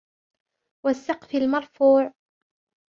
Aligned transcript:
والسقف 0.85 1.35
المرفوع 1.35 2.11